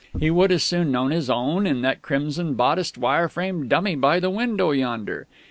[0.19, 4.19] He would as soon known his Own in that crimson bodiced, wire framed dummy by
[4.19, 5.27] the window yonder!...